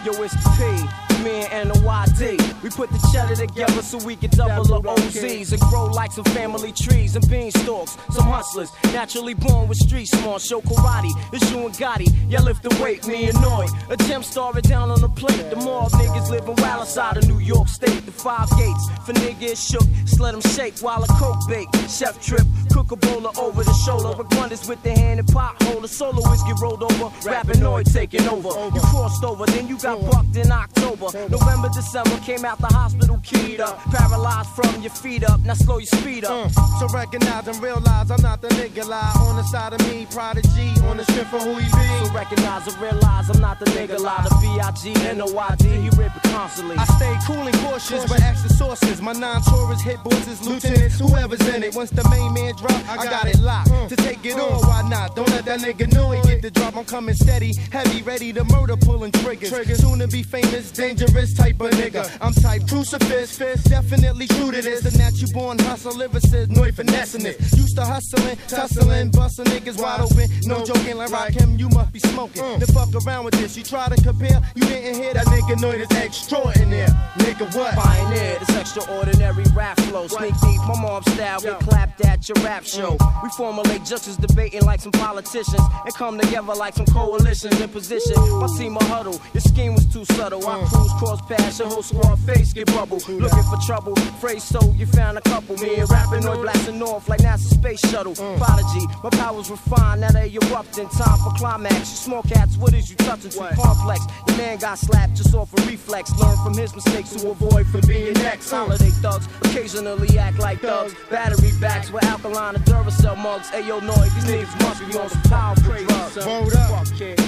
Yo, 0.04 0.12
it's 0.22 0.34
the 0.34 0.50
P, 0.56 1.03
me 1.24 1.46
and 1.50 1.70
Noyd. 1.70 2.62
We 2.62 2.70
put 2.70 2.90
the 2.90 3.00
cheddar 3.12 3.34
together 3.34 3.82
so 3.82 3.98
we 4.04 4.16
can 4.16 4.30
double 4.30 4.64
the 4.64 4.80
OZs 4.80 5.52
and 5.52 5.60
grow 5.62 5.86
like 5.86 6.12
some 6.12 6.24
family 6.24 6.72
trees 6.72 7.16
and 7.16 7.28
beanstalks. 7.28 7.96
Some 8.14 8.26
hustlers, 8.26 8.70
naturally 8.92 9.34
born 9.34 9.68
with 9.68 9.78
street 9.78 10.06
smart. 10.06 10.42
Show 10.42 10.60
karate, 10.60 11.10
it's 11.32 11.50
you 11.50 11.66
and 11.66 11.74
Gotti. 11.74 12.14
Yeah, 12.28 12.40
lift 12.40 12.62
the 12.62 12.82
weight, 12.82 13.06
me 13.06 13.28
annoyed. 13.28 13.70
Attempt 13.90 14.26
star 14.26 14.56
it 14.58 14.64
down 14.64 14.90
on 14.90 15.00
the 15.00 15.08
plate. 15.08 15.50
The 15.50 15.56
mob 15.56 15.90
niggas 15.92 16.30
living 16.30 16.56
wild 16.58 16.82
outside 16.82 17.16
of 17.16 17.26
New 17.26 17.38
York 17.38 17.68
State. 17.68 18.04
The 18.04 18.12
five 18.12 18.48
gates 18.58 18.88
for 19.06 19.12
niggas 19.14 19.70
shook. 19.70 19.88
Just 20.04 20.20
let 20.20 20.32
them 20.32 20.42
shake 20.52 20.78
while 20.80 21.02
a 21.02 21.08
coke 21.18 21.48
bake. 21.48 21.68
Chef 21.88 22.20
trip, 22.22 22.46
cook 22.70 22.92
a 22.92 22.96
bowler 22.96 23.30
over 23.38 23.64
the 23.64 23.72
shoulder. 23.72 24.16
Work 24.16 24.30
wonders 24.32 24.68
with 24.68 24.82
the 24.82 24.92
hand 24.92 25.20
and 25.20 25.28
pothole. 25.28 25.80
The 25.80 25.88
soloists 25.88 26.44
get 26.44 26.60
rolled 26.60 26.82
over. 26.82 27.08
Rappinoid 27.28 27.92
taking 27.92 28.26
over. 28.28 28.48
You 28.74 28.80
crossed 28.80 29.24
over, 29.24 29.46
then 29.46 29.68
you 29.68 29.78
got 29.78 29.98
mm. 29.98 30.10
bucked 30.10 30.36
in 30.36 30.52
October. 30.52 31.06
November, 31.14 31.68
December, 31.72 32.16
came 32.18 32.44
out 32.44 32.58
the 32.58 32.66
hospital 32.66 33.20
keyed 33.22 33.60
up. 33.60 33.78
Paralyzed 33.90 34.50
from 34.50 34.82
your 34.82 34.90
feet 34.90 35.24
up. 35.24 35.40
Now 35.40 35.54
slow 35.54 35.78
your 35.78 35.86
speed 35.86 36.24
up. 36.24 36.50
Mm. 36.50 36.80
So 36.80 36.88
recognize 36.88 37.46
and 37.46 37.62
realize 37.62 38.10
I'm 38.10 38.22
not 38.22 38.42
the 38.42 38.48
nigga 38.48 38.86
lie. 38.86 39.12
On 39.20 39.36
the 39.36 39.44
side 39.44 39.72
of 39.72 39.80
me, 39.88 40.06
prodigy, 40.10 40.74
on 40.88 40.96
the 40.96 41.04
strength 41.04 41.34
of 41.34 41.42
who 41.42 41.54
he 41.54 41.66
be. 41.66 42.06
So 42.06 42.12
recognize 42.12 42.66
and 42.66 42.76
realize 42.82 43.30
I'm 43.30 43.40
not 43.40 43.60
the 43.60 43.66
nigga 43.66 43.98
lie. 44.00 44.26
The 44.28 44.34
B.I.G. 44.40 44.94
and 45.08 45.20
the 45.20 45.32
Y.D. 45.32 45.68
He 45.68 45.90
rip 45.90 46.16
it 46.16 46.22
constantly. 46.34 46.76
I 46.76 46.84
stay 46.98 47.16
cool 47.26 47.46
and 47.46 47.56
cautious, 47.58 48.04
but 48.06 48.20
extra 48.20 48.50
sources. 48.50 49.00
My 49.00 49.12
non-tourist 49.12 49.82
hit 49.82 50.02
boys 50.02 50.24
bosses, 50.24 50.46
lieutenants, 50.46 50.98
whoever's 50.98 51.46
in 51.48 51.62
it. 51.62 51.74
Once 51.74 51.90
the 51.90 52.06
main 52.10 52.32
man 52.32 52.54
drop, 52.54 52.72
I 52.88 53.04
got 53.04 53.26
it 53.26 53.38
locked. 53.38 53.70
Mm. 53.70 53.88
To 53.88 53.96
take 53.96 54.24
it 54.24 54.36
mm. 54.36 54.50
on, 54.50 54.68
why 54.68 54.88
not? 54.88 55.16
Don't 55.16 55.28
let 55.30 55.44
that 55.44 55.60
nigga 55.60 55.92
know 55.92 56.10
he 56.10 56.22
get 56.22 56.42
the 56.42 56.50
drop. 56.50 56.76
I'm 56.76 56.84
coming 56.84 57.14
steady, 57.14 57.52
heavy, 57.70 58.02
ready 58.02 58.32
to 58.32 58.44
murder, 58.44 58.76
pulling 58.76 59.12
triggers. 59.12 59.50
Soon 59.80 59.98
to 59.98 60.08
be 60.08 60.22
famous, 60.22 60.70
dangerous 60.70 61.03
type 61.12 61.60
of 61.60 61.70
nigga. 61.72 62.04
I'm 62.20 62.32
type 62.32 62.66
crucifix, 62.68 63.36
fist, 63.36 63.68
definitely 63.68 64.26
true 64.26 64.50
to 64.50 64.62
this. 64.62 64.80
The 64.82 64.96
natural 64.98 65.30
born 65.32 65.58
hustle, 65.58 65.92
lyricist, 65.92 66.50
no 66.50 66.70
finessing 66.72 67.26
it. 67.26 67.40
Used 67.56 67.76
to 67.76 67.84
hustling, 67.84 68.36
tussling, 68.48 69.10
busting 69.10 69.46
niggas 69.46 69.80
wide 69.80 70.00
open. 70.00 70.28
No 70.44 70.64
joking, 70.64 70.96
like 70.96 71.10
rock 71.10 71.30
him, 71.30 71.58
you 71.58 71.68
must 71.70 71.92
be 71.92 71.98
smoking. 72.00 72.42
Mm. 72.42 72.58
Then 72.60 72.68
fuck 72.68 72.88
around 73.06 73.24
with 73.24 73.34
this. 73.34 73.56
You 73.56 73.64
try 73.64 73.88
to 73.88 74.02
compare, 74.02 74.40
you 74.54 74.62
didn't 74.62 75.02
hear 75.02 75.14
that 75.14 75.26
nigga 75.26 75.60
know 75.60 75.72
this 75.72 75.90
extraordinary. 75.90 76.88
Nigga, 77.18 77.54
what? 77.56 77.74
Pioneer, 77.74 78.38
this 78.40 78.56
extraordinary 78.56 79.44
rap 79.54 79.78
flow. 79.80 80.06
Sneak 80.06 80.34
deep, 80.40 80.60
my 80.68 80.80
mom 80.80 81.02
style, 81.02 81.40
we 81.44 81.50
clapped 81.66 82.04
at 82.04 82.28
your 82.28 82.36
rap 82.44 82.64
show. 82.64 82.96
Mm. 82.96 83.22
We 83.22 83.28
formulate 83.30 83.84
justice, 83.84 84.16
debating 84.16 84.62
like 84.62 84.80
some 84.80 84.92
politicians, 84.92 85.60
and 85.84 85.94
come 85.94 86.18
together 86.18 86.54
like 86.54 86.74
some 86.74 86.86
coalitions 86.86 87.60
in 87.60 87.68
position. 87.68 88.16
My 88.40 88.48
team 88.58 88.76
a 88.76 88.84
huddle, 88.84 89.20
your 89.32 89.40
scheme 89.40 89.74
was 89.74 89.86
too 89.86 90.04
subtle. 90.04 90.46
I 90.46 90.58
mm. 90.58 90.68
cruise 90.68 90.93
cross 90.98 91.20
past 91.22 91.58
your 91.58 91.68
whole 91.68 91.82
squad 91.82 92.18
face 92.20 92.52
get 92.52 92.66
bubble. 92.66 92.98
Looking 93.08 93.42
for 93.42 93.58
trouble, 93.66 93.94
phrase 94.20 94.42
so 94.42 94.60
you 94.72 94.86
found 94.86 95.18
a 95.18 95.20
couple. 95.22 95.56
Me 95.56 95.76
and 95.76 95.90
rapping 95.90 96.26
or 96.26 96.36
blasting 96.36 96.82
off 96.82 97.08
like 97.08 97.20
NASA 97.20 97.52
space 97.54 97.80
shuttle. 97.90 98.14
Mm. 98.14 98.38
Prodigy, 98.38 98.86
my 99.02 99.10
powers 99.10 99.50
refined, 99.50 100.00
now 100.02 100.10
they 100.10 100.32
erupting. 100.34 100.88
Time 100.88 101.18
for 101.18 101.32
climax. 101.36 101.78
You 101.78 101.98
small 102.08 102.22
cats, 102.22 102.56
what 102.56 102.74
is 102.74 102.90
you 102.90 102.96
touching? 102.96 103.30
Too 103.30 103.46
complex. 103.54 104.06
Your 104.28 104.36
man 104.36 104.58
got 104.58 104.78
slapped 104.78 105.14
just 105.14 105.34
off 105.34 105.52
a 105.58 105.62
reflex. 105.66 106.10
Learn 106.18 106.36
from 106.44 106.56
his 106.56 106.74
mistakes 106.74 107.10
to 107.10 107.30
avoid 107.30 107.66
from 107.66 107.82
being 107.86 108.14
next. 108.14 108.50
Mm. 108.50 108.66
Holiday 108.66 108.90
thugs 109.02 109.28
occasionally 109.42 110.18
act 110.18 110.38
like 110.38 110.60
thugs. 110.60 110.94
Battery 111.10 111.50
backs 111.60 111.90
with 111.90 112.04
alkaline 112.04 112.56
and 112.56 112.64
Duracell 112.64 113.16
mugs. 113.16 113.50
Ayo, 113.50 113.82
noise, 113.82 114.14
these 114.14 114.24
niggas 114.24 114.60
must 114.60 114.80
be 114.80 114.98
on 114.98 115.08
some 115.08 115.22
powerful 115.22 115.72
drugs. 115.72 116.16
Word 116.26 116.54
up. 116.56 116.86
It. 117.00 117.20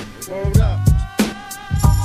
Up. 0.61 0.86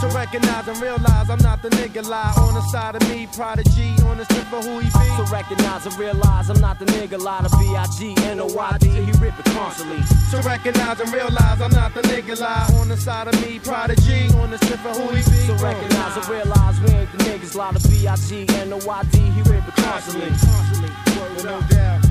So 0.01 0.09
recognize 0.09 0.67
and 0.67 0.81
realize 0.81 1.29
I'm 1.29 1.37
not 1.39 1.61
the 1.61 1.69
nigga 1.69 2.03
lie 2.07 2.33
on 2.37 2.55
the 2.55 2.61
side 2.71 2.95
of 2.95 3.07
me, 3.09 3.27
prodigy 3.27 3.93
on 4.09 4.17
the 4.17 4.25
strip 4.25 4.51
of 4.51 4.65
who 4.65 4.79
he 4.79 4.85
be. 4.85 5.07
So 5.15 5.23
recognize 5.31 5.85
and 5.85 5.95
realize 5.97 6.49
I'm 6.49 6.59
not 6.59 6.79
the 6.79 6.85
nigga 6.85 7.19
lie 7.19 7.41
to 7.41 7.49
B.I.G. 7.57 8.15
N.O.Y.D. 8.25 8.89
He 8.89 9.11
rip 9.21 9.37
it 9.37 9.45
constantly. 9.53 10.01
So 10.31 10.41
recognize 10.41 10.99
and 10.99 11.13
realize 11.13 11.61
I'm 11.61 11.71
not 11.71 11.93
the 11.93 12.01
nigga 12.01 12.39
lie 12.39 12.67
on 12.79 12.89
the 12.89 12.97
side 12.97 13.27
of 13.27 13.35
me, 13.45 13.59
prodigy 13.59 14.27
on 14.41 14.49
the 14.49 14.57
strip 14.57 14.83
of 14.85 14.97
who 14.97 15.09
he 15.09 15.21
be. 15.21 15.45
So 15.45 15.53
recognize 15.55 16.17
and 16.17 16.27
realize 16.29 16.79
we 16.81 16.89
ain't 16.91 17.11
the 17.11 17.23
niggas 17.25 17.55
lie 17.55 17.71
to 17.71 17.87
B.I.G. 17.87 18.47
N.O.Y.D. 18.57 19.17
He 19.19 19.41
rip 19.43 19.67
it 19.67 19.75
constantly. 19.75 20.31
With 20.31 21.45
no 21.45 21.61
doubt, 21.69 22.01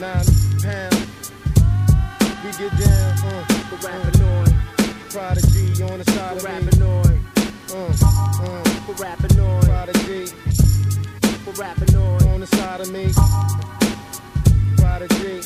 nine 0.00 0.24
pounds. 0.62 1.32
We 2.42 2.50
get 2.56 2.72
down, 2.78 3.18
uh, 3.18 3.44
For 3.68 3.86
rapping 3.86 4.77
prodigy 5.10 5.82
on 5.82 5.98
the 5.98 6.04
side 6.12 6.40
for 6.40 6.46
of 6.48 6.54
me. 6.54 6.66
rapping 6.66 6.82
on, 6.82 7.24
Uh, 7.70 7.76
uh, 7.76 8.64
for 8.86 8.94
rapping 9.02 9.40
on, 9.40 9.60
prodigy 9.62 10.26
for 11.44 11.52
rapping 11.62 11.96
on. 11.96 12.26
on 12.28 12.40
the 12.40 12.46
side 12.46 12.80
of 12.80 12.90
me. 12.90 13.12
Prodigy 14.76 15.40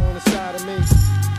on 0.00 0.14
the 0.14 0.20
side 0.30 0.54
of 0.54 0.66
me. 0.66 1.35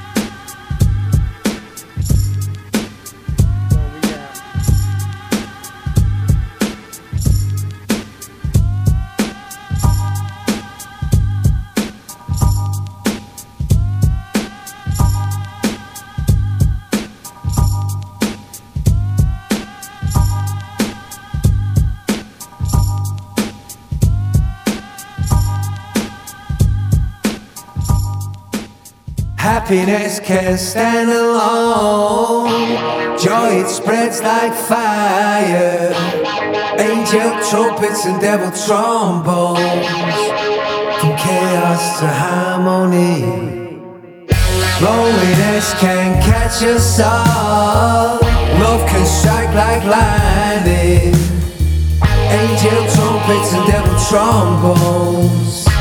Happiness 29.68 30.22
can 30.22 30.58
stand 30.58 31.10
alone. 31.10 32.48
Joy 33.20 33.60
it 33.60 33.68
spreads 33.68 34.22
like 34.22 34.54
fire. 34.54 35.92
Angel 36.80 37.32
trumpets 37.50 38.06
and 38.06 38.22
devil 38.22 38.50
trombones. 38.66 39.60
From 41.02 41.18
chaos 41.18 42.00
to 42.00 42.08
harmony. 42.08 43.24
Loneliness 44.80 45.74
can 45.82 46.24
catch 46.24 46.64
us 46.64 47.02
all. 47.02 48.20
Love 48.64 48.88
can 48.88 49.06
strike 49.06 49.54
like 49.54 49.84
lightning. 49.84 51.14
Angel 52.32 52.88
trumpets 52.96 53.52
and 53.52 53.68
devil 53.68 54.00
trombones. 54.08 55.77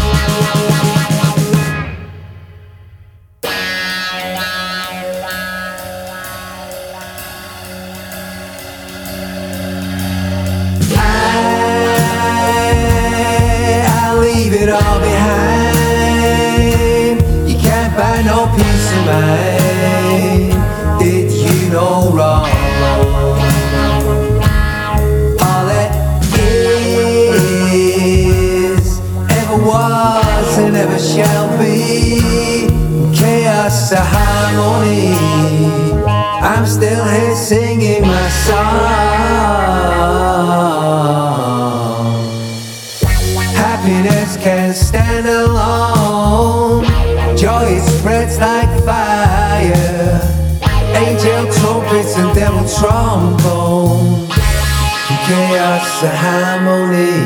chaos 55.27 56.05
and 56.05 56.17
harmony. 56.25 57.19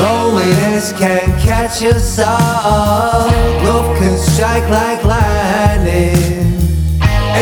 Loneliness 0.00 0.92
can 0.98 1.22
catch 1.40 1.82
us 1.84 2.18
all. 2.18 3.30
Love 3.64 3.96
can 3.98 4.18
strike 4.18 4.68
like 4.68 5.04
lightning. 5.04 6.18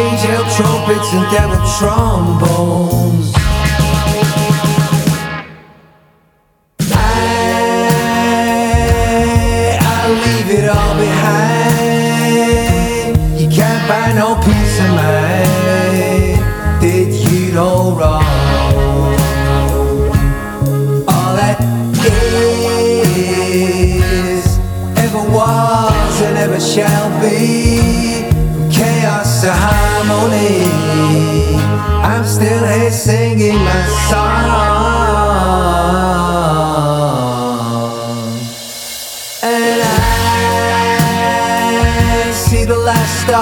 Angel 0.02 0.44
trumpets 0.56 1.10
and 1.16 1.26
devil 1.32 1.62
trombones. 1.78 3.23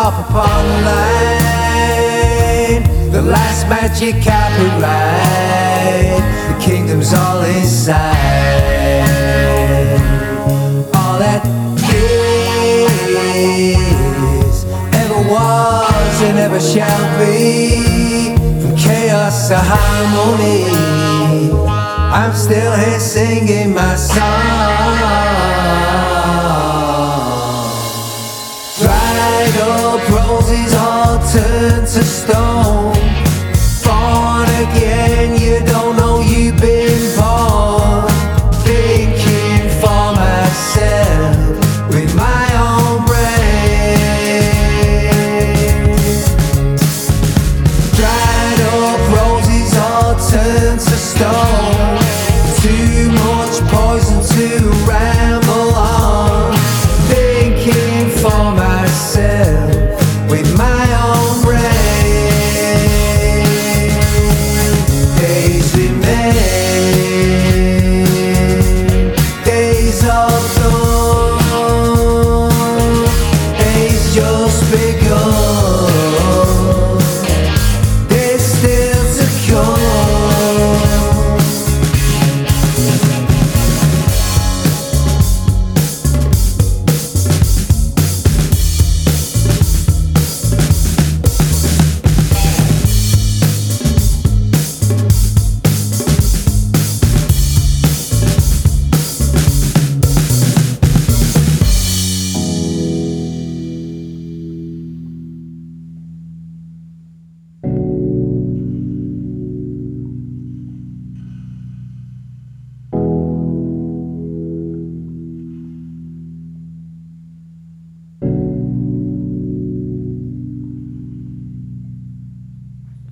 harp 0.02 0.18
upon 0.28 0.66
the 0.66 0.78
line. 0.90 2.82
The 3.12 3.22
last 3.22 3.68
magic 3.68 4.14
carpet 4.24 4.72
ride. 4.82 6.22
The 6.48 6.56
kingdom's 6.60 7.12
all 7.14 7.42
inside. 7.42 8.00
All 10.98 11.18
that 11.22 11.42
is 14.44 14.64
ever 15.02 15.20
was 15.30 16.22
and 16.28 16.38
ever 16.38 16.60
shall 16.60 17.04
be. 17.20 18.34
From 18.60 18.74
chaos 18.76 19.48
to 19.48 19.58
harmony. 19.58 20.64
I'm 22.20 22.34
still 22.34 22.74
here 22.76 23.00
singing 23.00 23.72
my 23.72 23.94
song. 23.94 24.71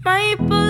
my 0.05 0.35
blood. 0.39 0.70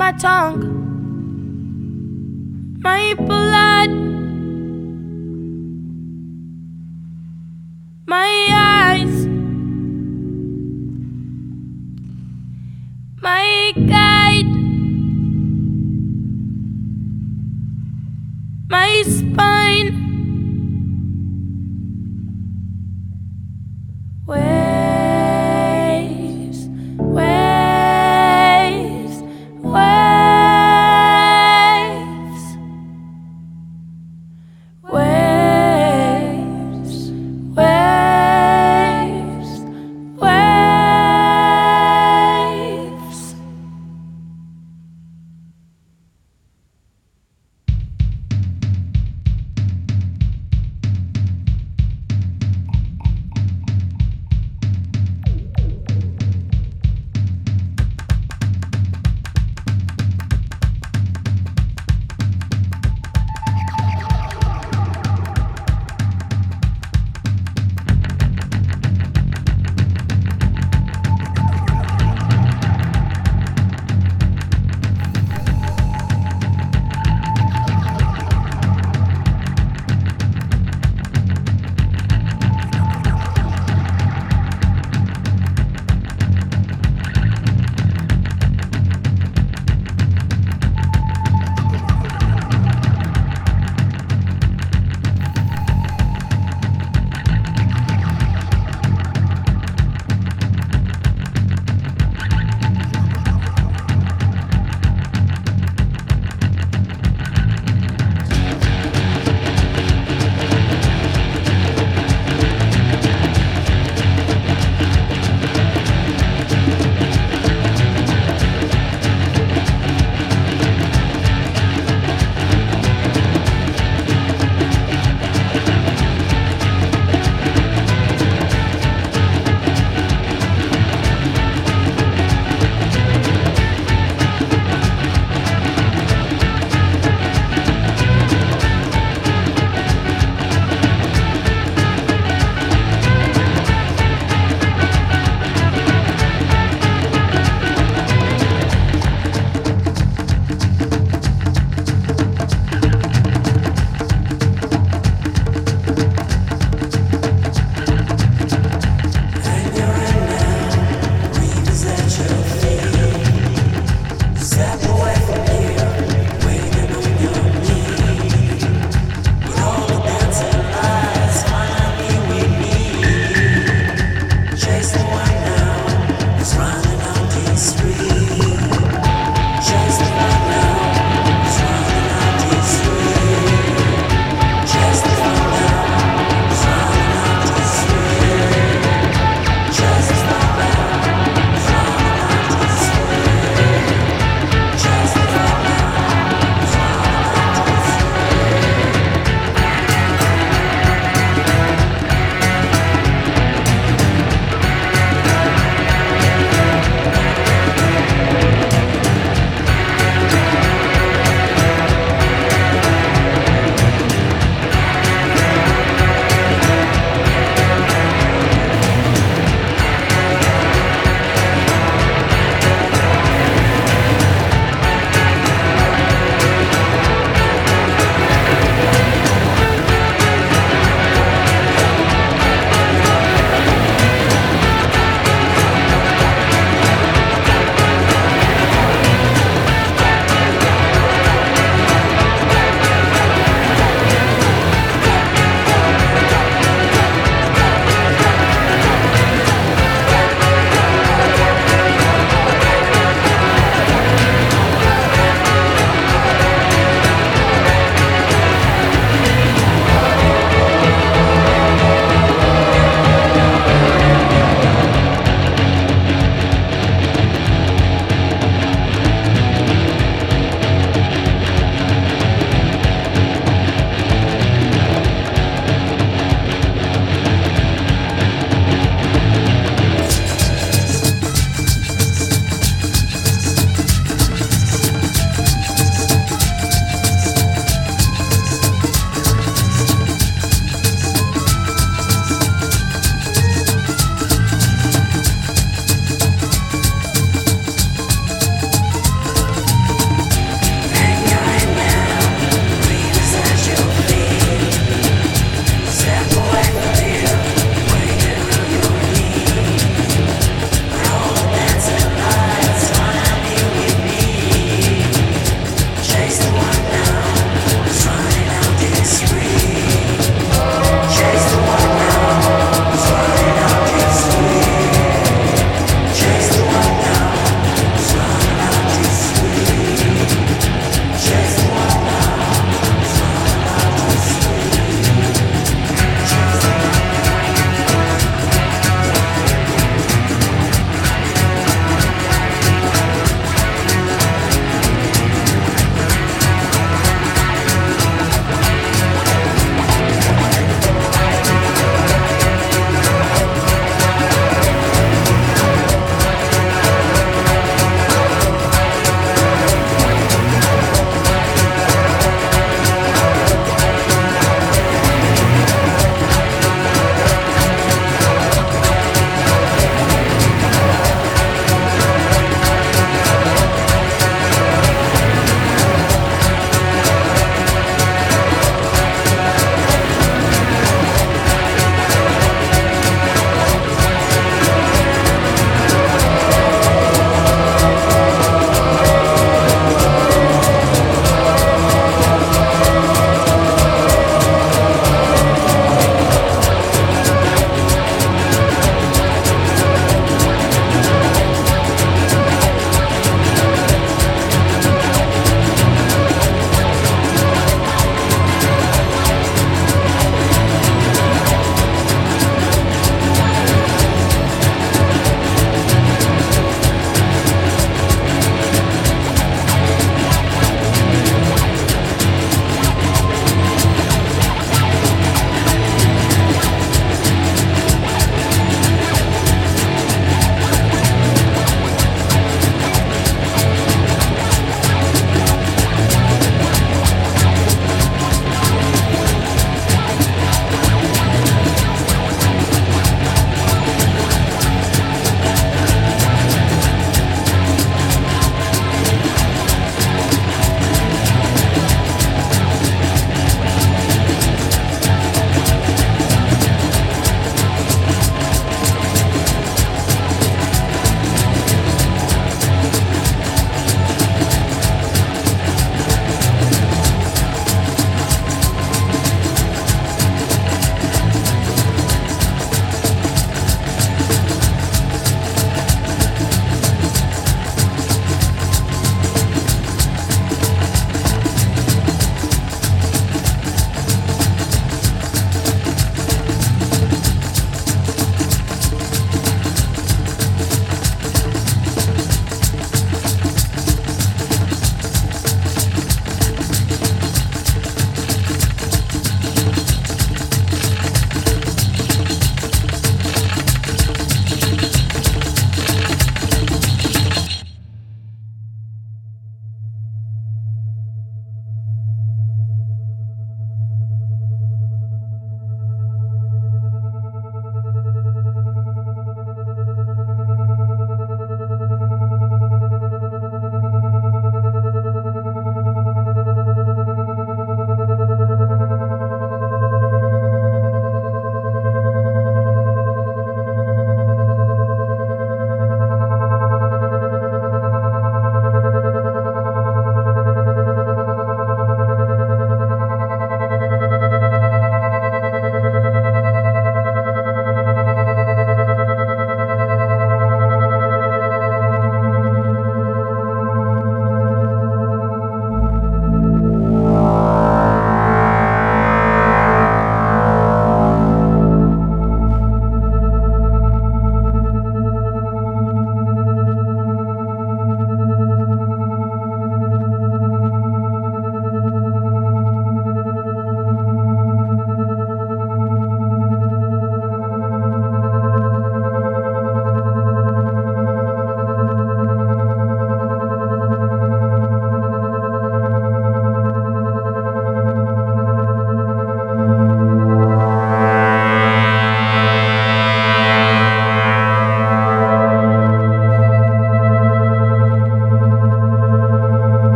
My 0.00 0.12
tongue. 0.12 0.79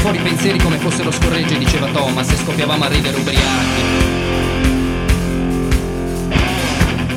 Fuori 0.00 0.16
i 0.16 0.22
pensieri 0.22 0.58
come 0.58 0.78
fossero 0.78 1.10
scorregge, 1.10 1.58
diceva 1.58 1.86
Thomas, 1.88 2.30
e 2.30 2.36
scoppiavamo 2.36 2.84
a 2.84 2.88
ridere 2.88 3.16
ubriachi. 3.16 3.82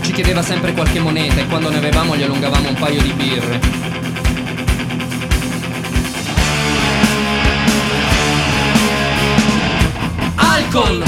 Ci 0.01 0.11
chiedeva 0.11 0.41
sempre 0.41 0.73
qualche 0.73 0.99
moneta 0.99 1.39
e 1.39 1.47
quando 1.47 1.69
ne 1.69 1.77
avevamo 1.77 2.15
gli 2.15 2.23
allungavamo 2.23 2.67
un 2.67 2.75
paio 2.75 3.01
di 3.01 3.13
birre. 3.13 3.59
Alcol! 10.35 11.03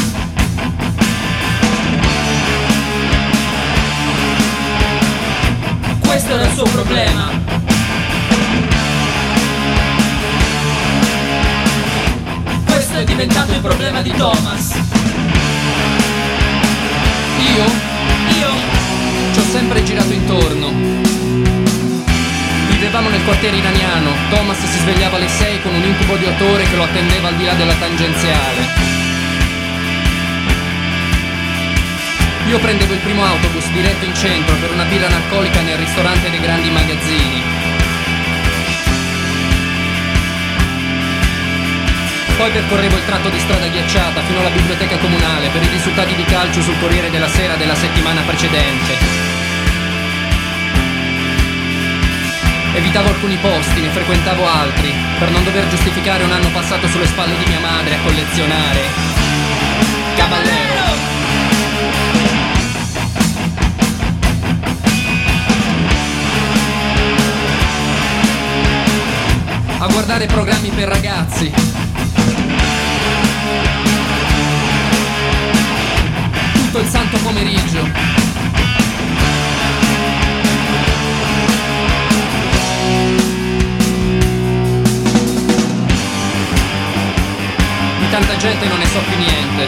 Questo 5.99 6.33
era 6.33 6.45
il 6.45 6.53
suo 6.53 6.63
problema. 6.63 7.64
Diventato 13.05 13.53
il 13.53 13.61
problema 13.61 14.01
di 14.01 14.11
Thomas. 14.11 14.73
Io? 17.39 17.63
Io? 18.37 18.49
Ci 19.31 19.39
ho 19.39 19.43
sempre 19.51 19.83
girato 19.83 20.11
intorno. 20.11 20.71
Vivevamo 22.67 23.09
nel 23.09 23.23
quartiere 23.23 23.57
iraniano. 23.57 24.11
Thomas 24.29 24.57
si 24.57 24.79
svegliava 24.79 25.17
alle 25.17 25.29
6 25.29 25.61
con 25.61 25.73
un 25.73 25.83
incubo 25.83 26.15
di 26.17 26.25
otto 26.25 26.45
ore 26.45 26.63
che 26.63 26.75
lo 26.75 26.83
attendeva 26.83 27.29
al 27.29 27.35
di 27.35 27.45
là 27.45 27.53
della 27.53 27.75
tangenziale. 27.75 28.93
Io 32.47 32.59
prendevo 32.59 32.93
il 32.93 32.99
primo 32.99 33.23
autobus 33.23 33.67
diretto 33.71 34.05
in 34.05 34.13
centro 34.15 34.55
per 34.55 34.71
una 34.71 34.83
birra 34.83 35.07
analcolica 35.07 35.61
nel 35.61 35.77
ristorante 35.77 36.29
dei 36.29 36.39
grandi 36.39 36.69
magazzini. 36.69 37.64
Poi 42.37 42.51
percorrevo 42.51 42.97
il 42.97 43.05
tratto 43.05 43.29
di 43.29 43.39
strada 43.39 43.67
ghiacciata 43.67 44.21
fino 44.23 44.39
alla 44.39 44.49
biblioteca 44.49 44.97
comunale 44.97 45.47
per 45.49 45.63
i 45.63 45.69
risultati 45.69 46.13
di 46.15 46.25
calcio 46.25 46.61
sul 46.61 46.77
Corriere 46.79 47.09
della 47.09 47.29
Sera 47.29 47.55
della 47.55 47.75
settimana 47.75 48.21
precedente. 48.21 48.93
Evitavo 52.75 53.07
alcuni 53.07 53.37
posti, 53.37 53.79
ne 53.79 53.87
frequentavo 53.87 54.45
altri, 54.45 54.93
per 55.17 55.31
non 55.31 55.45
dover 55.45 55.69
giustificare 55.69 56.25
un 56.25 56.31
anno 56.31 56.49
passato 56.49 56.87
sulle 56.89 57.07
spalle 57.07 57.37
di 57.37 57.45
mia 57.49 57.59
madre 57.59 57.95
a 57.95 57.99
collezionare. 58.03 58.81
Cavallero! 60.17 60.83
A 69.77 69.87
guardare 69.87 70.25
programmi 70.25 70.69
per 70.69 70.89
ragazzi. 70.89 71.74
Tutto 76.75 76.87
il 76.87 76.91
santo 76.91 77.17
pomeriggio. 77.19 77.83
Di 77.83 77.89
tanta 88.09 88.35
gente 88.35 88.67
non 88.67 88.77
ne 88.77 88.85
so 88.87 88.99
più 89.07 89.17
niente. 89.17 89.67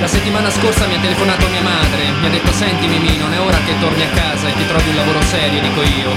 La 0.00 0.06
settimana 0.06 0.48
scorsa 0.48 0.86
mi 0.86 0.94
ha 0.94 0.98
telefonato 0.98 1.46
mia 1.48 1.60
madre, 1.60 2.10
mi 2.20 2.26
ha 2.26 2.30
detto 2.30 2.52
senti 2.52 2.86
Mimì, 2.86 3.18
non 3.18 3.34
è 3.34 3.40
ora 3.40 3.58
che 3.58 3.78
torni 3.78 4.02
a 4.02 4.08
casa 4.14 4.48
e 4.48 4.54
ti 4.54 4.66
trovi 4.66 4.88
un 4.88 4.96
lavoro 4.96 5.20
serio, 5.20 5.60
dico 5.60 5.82
io. 5.82 6.10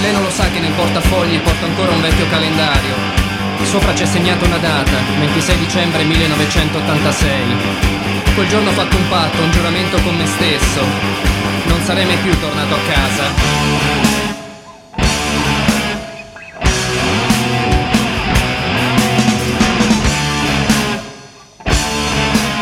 Lei 0.00 0.10
non 0.10 0.24
lo 0.24 0.30
sa 0.30 0.50
che 0.50 0.58
nel 0.58 0.72
portafogli 0.72 1.38
porta 1.38 1.66
ancora 1.66 1.92
un 1.92 2.00
vecchio 2.00 2.28
calendario. 2.28 3.25
Sopra 3.64 3.92
c'è 3.92 4.06
segnata 4.06 4.44
una 4.46 4.58
data, 4.58 4.92
26 5.18 5.58
dicembre 5.58 6.04
1986. 6.04 7.30
Quel 8.34 8.48
giorno 8.48 8.70
ho 8.70 8.72
fatto 8.72 8.96
un 8.96 9.08
patto, 9.08 9.42
un 9.42 9.50
giuramento 9.50 10.00
con 10.02 10.16
me 10.16 10.26
stesso. 10.26 10.80
Non 11.66 11.80
sarei 11.82 12.04
mai 12.06 12.16
più 12.18 12.38
tornato 12.38 12.74
a 12.74 12.78
casa. 12.88 13.24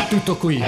Tutto 0.08 0.36
qui. 0.36 0.62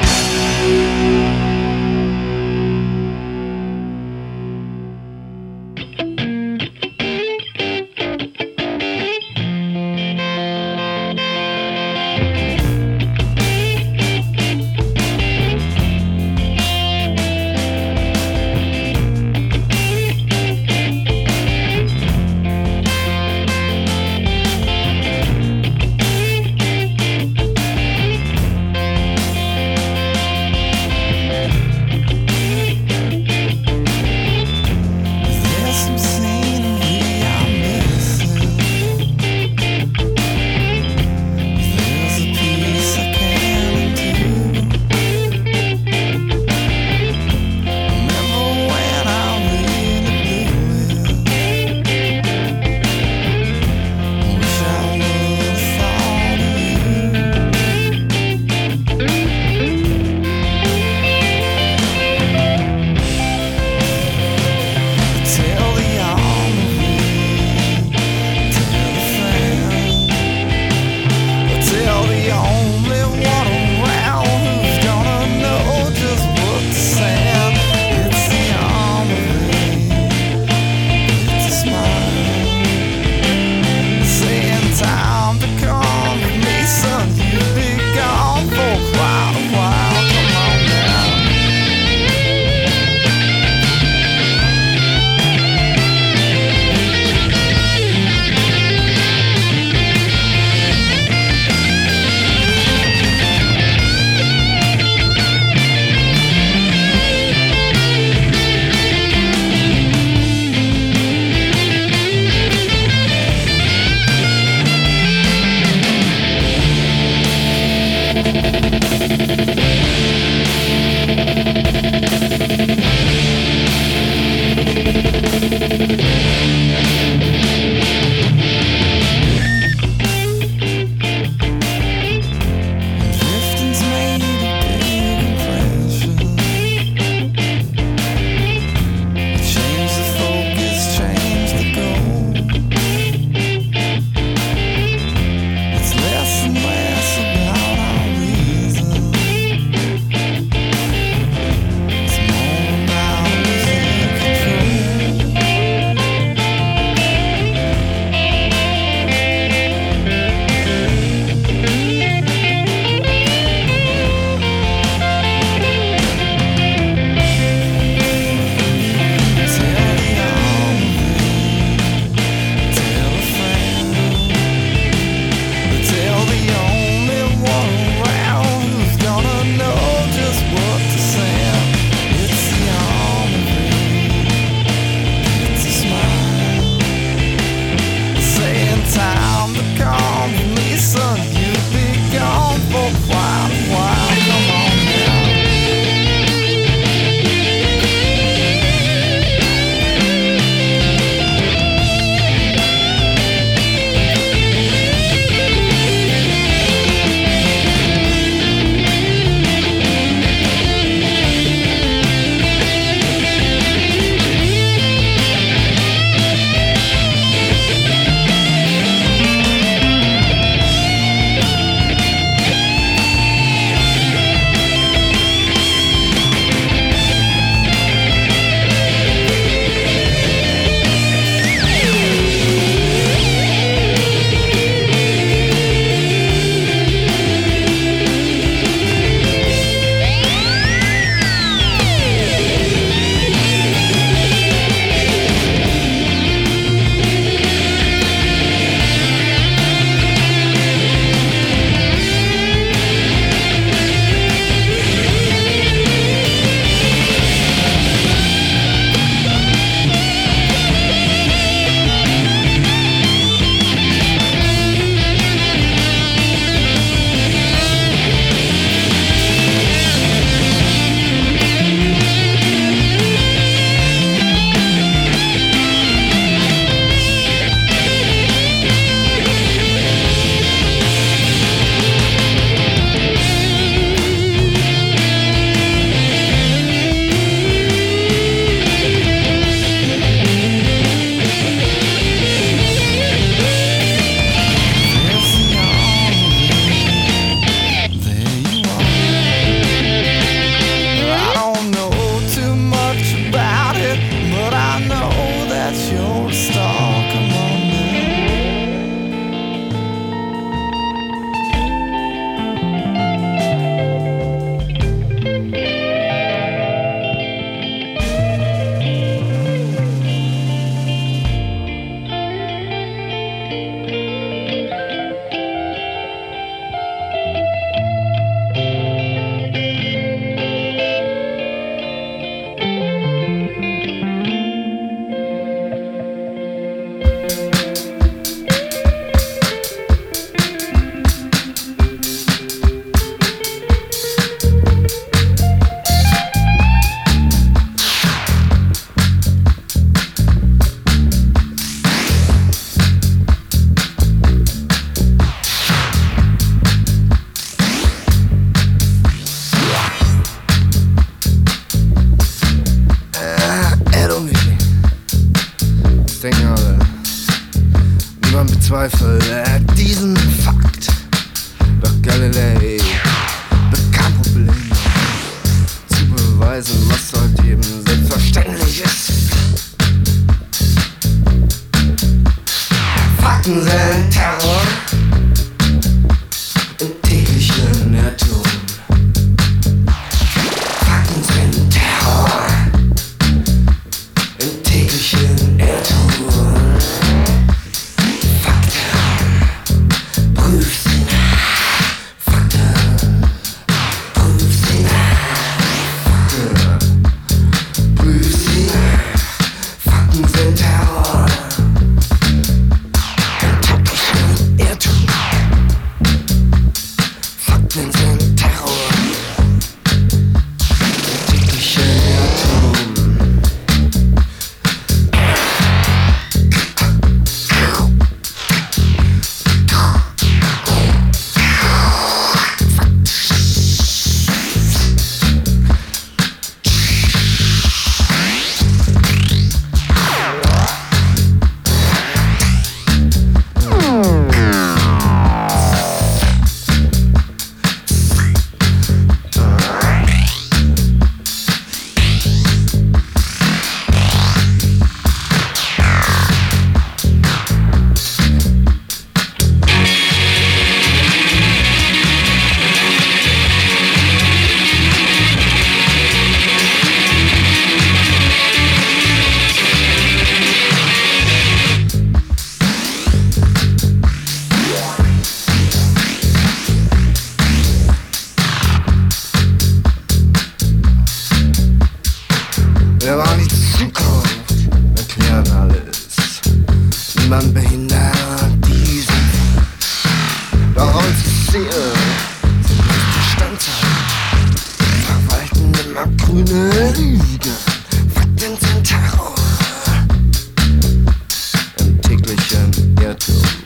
плечами, 502.26 503.00
нет 503.00 503.24
голубых 503.28 503.65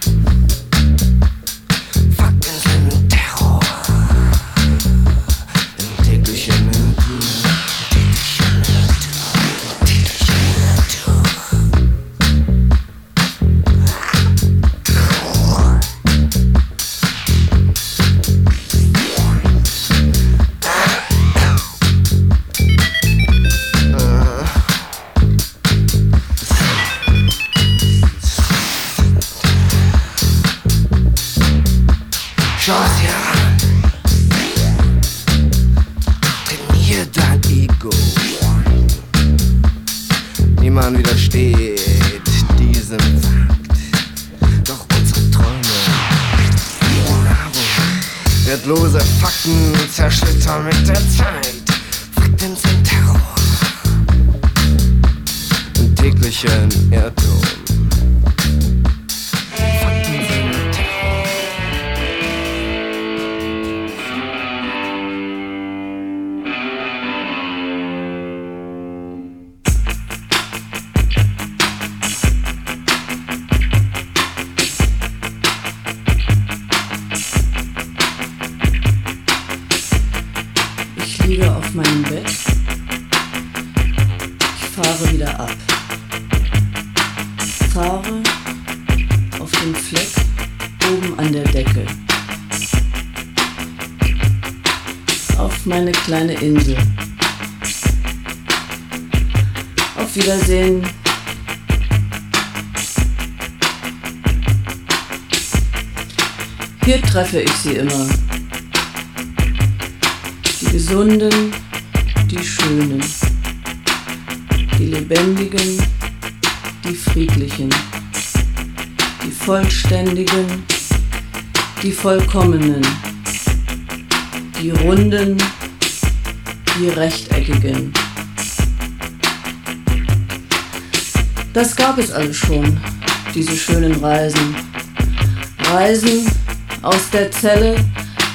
Zelle, 137.40 137.74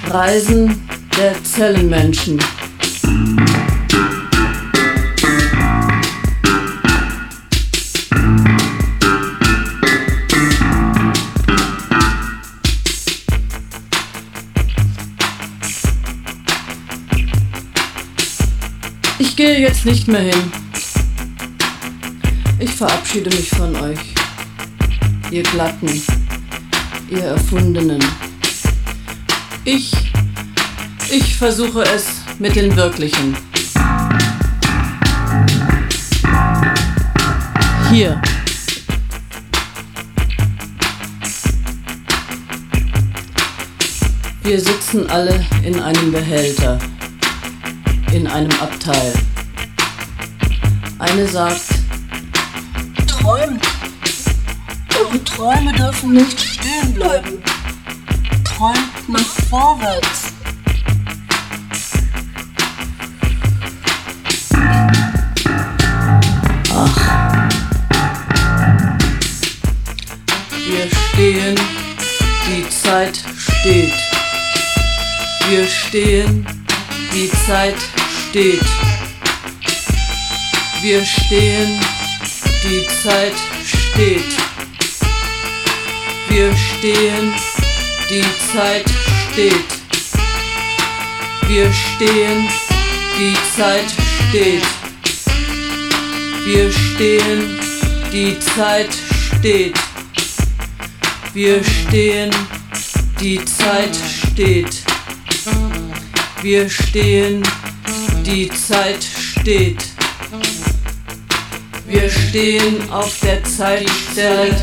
Reisen 0.10 0.82
der 1.16 1.36
Zellenmenschen. 1.44 2.40
Ich 19.20 19.36
gehe 19.36 19.60
jetzt 19.60 19.86
nicht 19.86 20.08
mehr 20.08 20.22
hin. 20.22 20.34
Ich 22.58 22.72
verabschiede 22.72 23.30
mich 23.30 23.52
von 23.52 23.76
euch, 23.76 24.00
ihr 25.30 25.44
Glatten, 25.44 26.02
ihr 27.12 27.24
Erfundenen. 27.24 28.04
Ich, 29.68 29.92
ich 31.10 31.36
versuche 31.38 31.82
es 31.82 32.22
mit 32.38 32.56
den 32.56 32.76
Wirklichen. 32.76 33.36
Hier. 37.90 38.22
Wir 44.44 44.60
sitzen 44.62 45.10
alle 45.10 45.44
in 45.64 45.80
einem 45.80 46.12
Behälter, 46.12 46.78
in 48.14 48.28
einem 48.28 48.52
Abteil. 48.62 49.14
Eine 51.00 51.28
sagt, 51.28 51.64
Träumt. 53.08 53.66
Eure 55.00 55.24
Träume 55.24 55.74
dürfen 55.74 56.14
nicht 56.14 56.40
stehen 56.40 56.94
bleiben. 56.94 57.42
Träumt 58.44 59.10
nach 59.10 59.45
vorwärts. 59.56 60.34
wir 70.68 70.90
stehen, 70.90 71.56
die 72.48 72.70
Zeit 72.70 73.18
steht. 73.38 73.94
Wir 75.48 75.66
stehen, 75.68 76.46
die 77.14 77.32
Zeit 77.48 77.76
steht. 78.28 78.66
Wir 80.82 81.06
stehen, 81.06 81.80
die 82.66 82.86
Zeit 83.04 83.38
steht. 83.64 84.36
Wir 86.28 86.54
stehen, 86.58 87.34
die 88.10 88.26
Zeit 88.52 88.90
steht. 88.90 89.05
Wir 89.36 89.52
stehen, 91.74 92.48
die 93.20 93.36
Zeit 93.54 93.94
steht. 94.30 94.64
Wir 96.46 96.72
stehen, 96.72 97.60
die 98.14 98.40
Zeit 98.40 98.88
steht. 99.38 99.76
Wir 101.34 101.62
stehen, 101.62 102.32
die 103.20 103.44
Zeit 103.44 103.98
steht. 104.24 104.84
Wir 106.42 106.70
stehen, 106.70 107.44
die 108.26 108.50
Zeit 108.50 109.04
steht. 109.04 109.84
Wir 111.86 112.10
stehen 112.10 112.90
auf 112.90 113.20
der 113.20 113.44
Zeitstelle, 113.44 114.56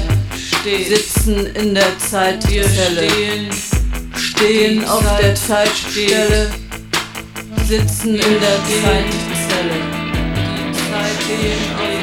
sitzen 0.64 1.44
in 1.56 1.74
der 1.74 1.98
Zeitzelle. 1.98 3.50
Stehen 4.42 4.84
auf 4.86 5.04
der 5.20 5.36
Zeitstelle, 5.36 6.50
sitzen 7.64 8.14
in 8.16 8.40
der 8.40 8.58
Zeitzelle. 8.82 9.78
Die 10.68 10.90
Zeit 10.90 11.22
stehen 11.22 11.62
auf. 11.78 12.01